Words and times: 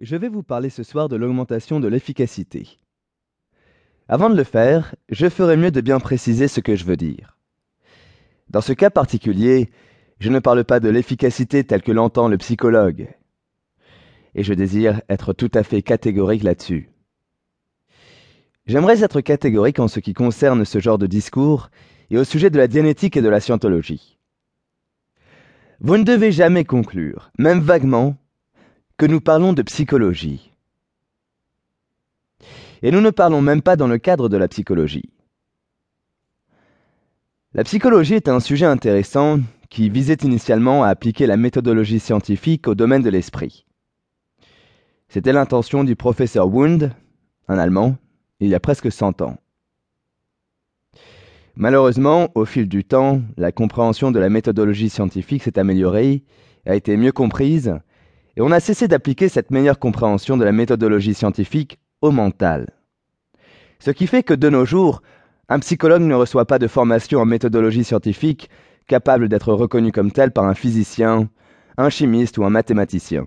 Je 0.00 0.16
vais 0.16 0.28
vous 0.28 0.42
parler 0.42 0.70
ce 0.70 0.82
soir 0.82 1.08
de 1.08 1.16
l'augmentation 1.16 1.78
de 1.78 1.86
l'efficacité. 1.86 2.78
Avant 4.08 4.30
de 4.30 4.36
le 4.36 4.44
faire, 4.44 4.94
je 5.10 5.28
ferai 5.28 5.56
mieux 5.56 5.70
de 5.70 5.80
bien 5.80 6.00
préciser 6.00 6.48
ce 6.48 6.60
que 6.60 6.76
je 6.76 6.84
veux 6.84 6.96
dire. 6.96 7.38
Dans 8.48 8.60
ce 8.60 8.72
cas 8.72 8.90
particulier, 8.90 9.70
je 10.18 10.30
ne 10.30 10.38
parle 10.38 10.64
pas 10.64 10.80
de 10.80 10.88
l'efficacité 10.88 11.64
telle 11.64 11.82
que 11.82 11.92
l'entend 11.92 12.28
le 12.28 12.38
psychologue. 12.38 13.08
Et 14.34 14.42
je 14.42 14.54
désire 14.54 15.02
être 15.08 15.32
tout 15.32 15.50
à 15.54 15.62
fait 15.62 15.82
catégorique 15.82 16.42
là-dessus. 16.42 16.90
J'aimerais 18.66 19.04
être 19.04 19.20
catégorique 19.20 19.78
en 19.78 19.88
ce 19.88 20.00
qui 20.00 20.14
concerne 20.14 20.64
ce 20.64 20.78
genre 20.78 20.98
de 20.98 21.06
discours 21.06 21.70
et 22.10 22.18
au 22.18 22.24
sujet 22.24 22.50
de 22.50 22.58
la 22.58 22.68
dianétique 22.68 23.16
et 23.16 23.22
de 23.22 23.28
la 23.28 23.40
scientologie. 23.40 24.18
Vous 25.80 25.96
ne 25.96 26.04
devez 26.04 26.32
jamais 26.32 26.64
conclure, 26.64 27.30
même 27.38 27.60
vaguement, 27.60 28.16
que 28.96 29.06
nous 29.06 29.20
parlons 29.20 29.52
de 29.52 29.62
psychologie. 29.62 30.50
Et 32.82 32.90
nous 32.90 33.00
ne 33.00 33.10
parlons 33.10 33.40
même 33.40 33.62
pas 33.62 33.76
dans 33.76 33.86
le 33.86 33.98
cadre 33.98 34.28
de 34.28 34.36
la 34.36 34.48
psychologie. 34.48 35.10
La 37.54 37.64
psychologie 37.64 38.14
est 38.14 38.28
un 38.28 38.40
sujet 38.40 38.66
intéressant 38.66 39.38
qui 39.68 39.88
visait 39.88 40.18
initialement 40.22 40.84
à 40.84 40.88
appliquer 40.88 41.26
la 41.26 41.36
méthodologie 41.36 42.00
scientifique 42.00 42.66
au 42.68 42.74
domaine 42.74 43.02
de 43.02 43.10
l'esprit. 43.10 43.66
C'était 45.08 45.32
l'intention 45.32 45.84
du 45.84 45.94
professeur 45.94 46.48
Wundt, 46.48 46.90
un 47.48 47.58
Allemand, 47.58 47.96
il 48.40 48.48
y 48.48 48.54
a 48.54 48.60
presque 48.60 48.90
100 48.90 49.22
ans. 49.22 49.36
Malheureusement, 51.54 52.30
au 52.34 52.46
fil 52.46 52.66
du 52.66 52.84
temps, 52.84 53.20
la 53.36 53.52
compréhension 53.52 54.10
de 54.10 54.18
la 54.18 54.30
méthodologie 54.30 54.88
scientifique 54.88 55.42
s'est 55.42 55.58
améliorée, 55.58 56.24
a 56.64 56.74
été 56.74 56.96
mieux 56.96 57.12
comprise, 57.12 57.74
et 58.36 58.40
on 58.40 58.50
a 58.50 58.60
cessé 58.60 58.88
d'appliquer 58.88 59.28
cette 59.28 59.50
meilleure 59.50 59.78
compréhension 59.78 60.36
de 60.36 60.44
la 60.44 60.52
méthodologie 60.52 61.14
scientifique 61.14 61.78
au 62.00 62.10
mental. 62.10 62.70
Ce 63.78 63.90
qui 63.90 64.06
fait 64.06 64.22
que 64.22 64.34
de 64.34 64.48
nos 64.48 64.64
jours, 64.64 65.02
un 65.48 65.58
psychologue 65.58 66.02
ne 66.02 66.14
reçoit 66.14 66.46
pas 66.46 66.58
de 66.58 66.66
formation 66.66 67.20
en 67.20 67.26
méthodologie 67.26 67.84
scientifique 67.84 68.48
capable 68.86 69.28
d'être 69.28 69.52
reconnu 69.52 69.92
comme 69.92 70.12
tel 70.12 70.30
par 70.30 70.44
un 70.44 70.54
physicien, 70.54 71.28
un 71.76 71.90
chimiste 71.90 72.38
ou 72.38 72.44
un 72.44 72.50
mathématicien. 72.50 73.26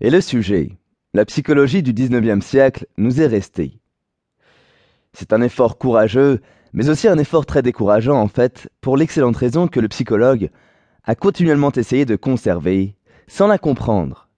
Et 0.00 0.10
le 0.10 0.20
sujet, 0.20 0.78
la 1.12 1.24
psychologie 1.24 1.82
du 1.82 1.92
XIXe 1.92 2.44
siècle, 2.44 2.86
nous 2.96 3.20
est 3.20 3.26
resté. 3.26 3.80
C'est 5.12 5.32
un 5.32 5.42
effort 5.42 5.76
courageux, 5.76 6.40
mais 6.72 6.88
aussi 6.88 7.08
un 7.08 7.18
effort 7.18 7.46
très 7.46 7.62
décourageant 7.62 8.18
en 8.18 8.28
fait, 8.28 8.68
pour 8.80 8.96
l'excellente 8.96 9.36
raison 9.36 9.68
que 9.68 9.80
le 9.80 9.88
psychologue 9.88 10.50
a 11.04 11.14
continuellement 11.14 11.72
essayé 11.72 12.04
de 12.04 12.16
conserver, 12.16 12.96
sans 13.26 13.46
la 13.46 13.58
comprendre, 13.58 14.28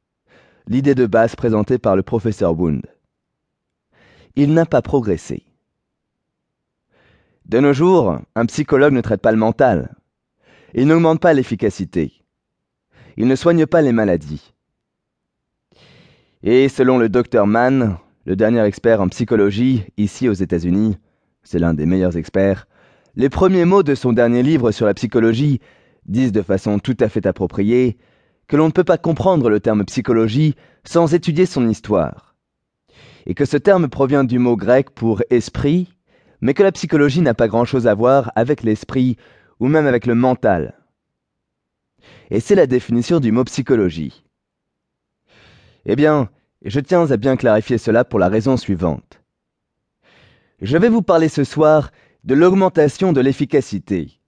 l'idée 0.67 0.95
de 0.95 1.07
base 1.07 1.37
présentée 1.37 1.79
par 1.79 1.97
le 1.97 2.03
professeur 2.03 2.59
Wundt. 2.59 2.89
Il 4.37 4.55
n'a 4.55 4.67
pas 4.67 4.83
progressé. 4.83 5.45
De 7.47 7.59
nos 7.59 7.73
jours, 7.73 8.19
un 8.35 8.47
psychologue 8.47 8.93
ne 8.93 9.01
traite 9.01 9.21
pas 9.21 9.33
le 9.33 9.39
mental. 9.39 9.95
Il 10.75 10.87
n'augmente 10.87 11.21
pas 11.21 11.35
l'efficacité. 11.35 12.13
Il 13.17 13.27
ne 13.27 13.37
soigne 13.37 13.67
pas 13.67 13.83
les 13.83 13.93
maladies. 13.93 14.55
Et 16.43 16.69
selon 16.69 16.99
le 16.99 17.09
docteur 17.09 17.47
Mann, 17.47 17.99
le 18.25 18.37
dernier 18.37 18.63
expert 18.63 19.01
en 19.01 19.09
psychologie 19.09 19.85
ici 19.97 20.29
aux 20.29 20.33
États-Unis, 20.33 20.97
c'est 21.43 21.59
l'un 21.59 21.75
des 21.75 21.87
meilleurs 21.87 22.17
experts, 22.17 22.67
les 23.17 23.29
premiers 23.29 23.65
mots 23.65 23.83
de 23.83 23.95
son 23.95 24.13
dernier 24.13 24.43
livre 24.43 24.71
sur 24.71 24.87
la 24.87 24.95
psychologie 24.95 25.61
disent 26.07 26.33
de 26.33 26.43
façon 26.43 26.79
tout 26.79 26.97
à 27.01 27.09
fait 27.09 27.27
appropriée 27.27 27.99
que 28.49 28.57
l'on 28.57 28.67
ne 28.67 28.73
peut 28.73 28.85
pas 28.85 28.99
comprendre 28.99 29.49
le 29.49 29.61
terme 29.61 29.85
psychologie 29.85 30.55
sans 30.85 31.15
étudier 31.15 31.47
son 31.47 31.69
histoire, 31.69 32.35
et 33.27 33.35
que 33.35 33.45
ce 33.45 33.57
terme 33.57 33.89
provient 33.89 34.25
du 34.25 34.39
mot 34.39 34.57
grec 34.57 34.91
pour 34.91 35.23
esprit, 35.31 35.93
mais 36.41 36.55
que 36.55 36.63
la 36.63 36.73
psychologie 36.73 37.21
n'a 37.21 37.35
pas 37.35 37.49
grand-chose 37.49 37.87
à 37.87 37.95
voir 37.95 38.33
avec 38.35 38.63
l'esprit 38.63 39.17
ou 39.61 39.69
même 39.69 39.87
avec 39.87 40.07
le 40.07 40.15
mental. 40.15 40.75
Et 42.31 42.41
c'est 42.41 42.57
la 42.57 42.67
définition 42.67 43.21
du 43.21 43.31
mot 43.31 43.45
psychologie. 43.45 44.25
Eh 45.87 45.97
bien, 45.97 46.31
je 46.65 46.81
tiens 46.81 47.11
à 47.11 47.17
bien 47.17 47.37
clarifier 47.37 47.79
cela 47.79 48.05
pour 48.05 48.19
la 48.19 48.29
raison 48.29 48.57
suivante. 48.57 49.21
Je 50.61 50.77
vais 50.77 50.89
vous 50.89 51.03
parler 51.03 51.29
ce 51.29 51.45
soir 51.45 51.91
de 52.25 52.35
l'augmentation 52.35 53.13
de 53.13 53.21
l'efficacité, 53.21 54.21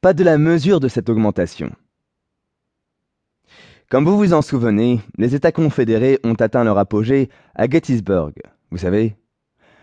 pas 0.00 0.14
de 0.14 0.24
la 0.24 0.38
mesure 0.38 0.80
de 0.80 0.88
cette 0.88 1.10
augmentation. 1.10 1.72
Comme 3.90 4.06
vous 4.06 4.16
vous 4.16 4.32
en 4.32 4.40
souvenez, 4.40 5.00
les 5.18 5.34
États 5.34 5.52
confédérés 5.52 6.18
ont 6.24 6.34
atteint 6.34 6.64
leur 6.64 6.78
apogée 6.78 7.28
à 7.54 7.68
Gettysburg. 7.68 8.32
Vous 8.70 8.78
savez, 8.78 9.16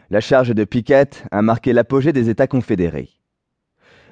la 0.10 0.20
charge 0.20 0.56
de 0.56 0.64
Pickett 0.64 1.24
a 1.30 1.44
marqué 1.44 1.72
l'apogée 1.72 2.14
des 2.14 2.30
États 2.30 2.48
confédérés. 2.48 3.10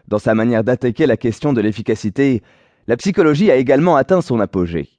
Dans 0.08 0.20
sa 0.20 0.36
manière 0.36 0.64
d'attaquer 0.64 1.08
la 1.08 1.18
question 1.18 1.54
de 1.54 1.62
l'efficacité, 1.62 2.44
la 2.86 2.98
psychologie 2.98 3.50
a 3.50 3.56
également 3.56 3.96
atteint 3.96 4.22
son 4.22 4.40
apogée. 4.40 4.90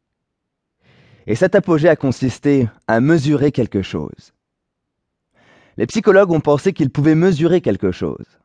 Et 1.28 1.37
cet 1.37 1.55
apogée 1.55 1.89
a 1.89 1.95
consisté 1.95 2.69
à 2.89 2.99
mesurer 3.00 3.53
quelque 3.53 3.83
chose. 3.83 4.33
Les 5.77 5.87
psychologues 5.87 6.33
ont 6.33 6.41
pensé 6.41 6.72
qu'ils 6.72 6.91
pouvaient 6.91 7.15
mesurer 7.15 7.61
quelque 7.61 7.93
chose. 7.93 8.41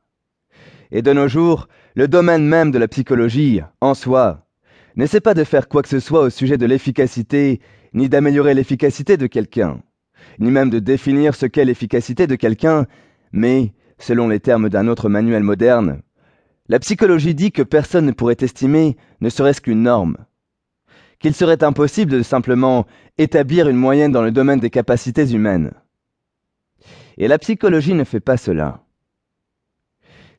Et 0.91 1.02
de 1.02 1.13
nos 1.13 1.28
jours, 1.28 1.68
le 1.96 2.07
domaine 2.07 2.46
même 2.46 2.72
de 2.72 2.78
la 2.78 2.88
psychologie, 2.88 3.62
en 3.79 3.94
soi, 3.94 4.46
n'essaie 4.96 5.22
pas 5.22 5.34
de 5.34 5.44
faire 5.44 5.69
quoi 5.69 5.81
que 5.81 5.90
ce 5.90 6.00
soit 6.00 6.22
au 6.22 6.29
sujet 6.29 6.57
de 6.57 6.66
l'efficacité, 6.66 7.62
ni 7.94 8.09
d'améliorer 8.09 8.53
l'efficacité 8.53 9.16
de 9.16 9.28
quelqu'un, 9.28 9.81
ni 10.40 10.52
même 10.52 10.69
de 10.69 10.79
définir 10.79 11.35
ce 11.35 11.46
qu'est 11.46 11.66
l'efficacité 11.66 12.28
de 12.28 12.35
quelqu'un, 12.35 12.88
mais, 13.31 13.74
selon 14.00 14.28
les 14.28 14.40
termes 14.40 14.69
d'un 14.69 14.88
autre 14.88 15.07
manuel 15.07 15.44
moderne, 15.44 16.02
la 16.68 16.79
psychologie 16.79 17.35
dit 17.35 17.52
que 17.52 17.63
personne 17.63 18.06
ne 18.06 18.12
pourrait 18.12 18.38
estimer 18.40 18.97
ne 19.22 19.29
serait-ce 19.29 19.62
qu'une 19.62 19.84
norme, 19.84 20.18
qu'il 21.19 21.34
serait 21.34 21.63
impossible 21.63 22.12
de 22.12 22.22
simplement 22.22 22.85
établir 23.18 23.69
une 23.69 23.78
moyenne 23.78 24.12
dans 24.12 24.23
le 24.23 24.31
domaine 24.31 24.59
des 24.59 24.69
capacités 24.69 25.31
humaines. 25.31 25.72
Et 27.18 27.28
la 27.28 27.38
psychologie 27.38 27.94
ne 27.94 28.03
fait 28.03 28.19
pas 28.19 28.38
cela. 28.38 28.84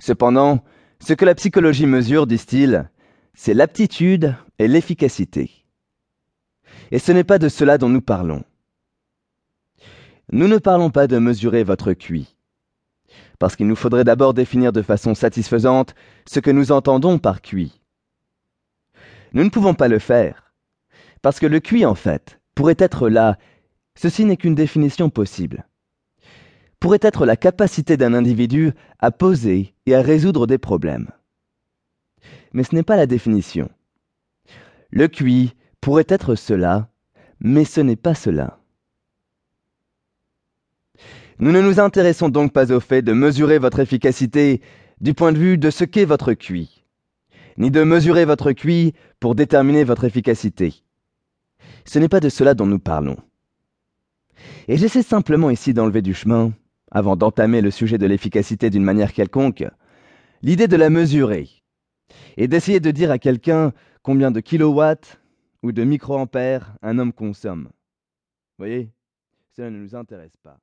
Cependant, 0.02 0.64
ce 0.98 1.12
que 1.12 1.24
la 1.24 1.36
psychologie 1.36 1.86
mesure, 1.86 2.26
disent-ils, 2.26 2.90
c'est 3.34 3.54
l'aptitude 3.54 4.34
et 4.58 4.66
l'efficacité. 4.66 5.64
Et 6.90 6.98
ce 6.98 7.12
n'est 7.12 7.22
pas 7.22 7.38
de 7.38 7.48
cela 7.48 7.78
dont 7.78 7.88
nous 7.88 8.00
parlons. 8.00 8.42
Nous 10.32 10.48
ne 10.48 10.58
parlons 10.58 10.90
pas 10.90 11.06
de 11.06 11.18
mesurer 11.18 11.62
votre 11.62 11.92
QI, 11.92 12.34
parce 13.38 13.54
qu'il 13.54 13.68
nous 13.68 13.76
faudrait 13.76 14.02
d'abord 14.02 14.34
définir 14.34 14.72
de 14.72 14.82
façon 14.82 15.14
satisfaisante 15.14 15.94
ce 16.26 16.40
que 16.40 16.50
nous 16.50 16.72
entendons 16.72 17.20
par 17.20 17.40
QI. 17.40 17.80
Nous 19.34 19.44
ne 19.44 19.50
pouvons 19.50 19.74
pas 19.74 19.86
le 19.86 20.00
faire, 20.00 20.52
parce 21.22 21.38
que 21.38 21.46
le 21.46 21.60
QI, 21.60 21.86
en 21.86 21.94
fait, 21.94 22.40
pourrait 22.56 22.74
être 22.80 23.08
là, 23.08 23.38
ceci 23.94 24.24
n'est 24.24 24.36
qu'une 24.36 24.56
définition 24.56 25.10
possible, 25.10 25.64
pourrait 26.82 26.98
être 27.00 27.26
la 27.26 27.36
capacité 27.36 27.96
d'un 27.96 28.12
individu 28.12 28.72
à 28.98 29.12
poser 29.12 29.72
et 29.86 29.94
à 29.94 30.02
résoudre 30.02 30.48
des 30.48 30.58
problèmes. 30.58 31.12
Mais 32.52 32.64
ce 32.64 32.74
n'est 32.74 32.82
pas 32.82 32.96
la 32.96 33.06
définition. 33.06 33.70
Le 34.90 35.06
QI 35.06 35.54
pourrait 35.80 36.08
être 36.08 36.34
cela, 36.34 36.90
mais 37.38 37.64
ce 37.64 37.80
n'est 37.80 37.94
pas 37.94 38.16
cela. 38.16 38.58
Nous 41.38 41.52
ne 41.52 41.60
nous 41.60 41.78
intéressons 41.78 42.28
donc 42.28 42.52
pas 42.52 42.72
au 42.72 42.80
fait 42.80 43.02
de 43.02 43.12
mesurer 43.12 43.60
votre 43.60 43.78
efficacité 43.78 44.60
du 45.00 45.14
point 45.14 45.30
de 45.30 45.38
vue 45.38 45.58
de 45.58 45.70
ce 45.70 45.84
qu'est 45.84 46.04
votre 46.04 46.32
QI, 46.32 46.84
ni 47.58 47.70
de 47.70 47.84
mesurer 47.84 48.24
votre 48.24 48.50
QI 48.50 48.92
pour 49.20 49.36
déterminer 49.36 49.84
votre 49.84 50.02
efficacité. 50.02 50.82
Ce 51.84 52.00
n'est 52.00 52.08
pas 52.08 52.18
de 52.18 52.28
cela 52.28 52.54
dont 52.54 52.66
nous 52.66 52.80
parlons. 52.80 53.18
Et 54.66 54.76
j'essaie 54.76 55.04
simplement 55.04 55.48
ici 55.48 55.74
d'enlever 55.74 56.02
du 56.02 56.12
chemin, 56.12 56.52
avant 56.92 57.16
d'entamer 57.16 57.60
le 57.62 57.70
sujet 57.70 57.98
de 57.98 58.06
l'efficacité 58.06 58.70
d'une 58.70 58.84
manière 58.84 59.12
quelconque, 59.12 59.64
l'idée 60.42 60.68
de 60.68 60.76
la 60.76 60.90
mesurer, 60.90 61.48
et 62.36 62.48
d'essayer 62.48 62.80
de 62.80 62.90
dire 62.90 63.10
à 63.10 63.18
quelqu'un 63.18 63.72
combien 64.02 64.30
de 64.30 64.40
kilowatts 64.40 65.18
ou 65.62 65.72
de 65.72 65.84
microampères 65.84 66.76
un 66.82 66.98
homme 66.98 67.12
consomme. 67.12 67.70
Voyez, 68.58 68.90
cela 69.56 69.70
ne 69.70 69.78
nous 69.78 69.94
intéresse 69.94 70.36
pas. 70.42 70.58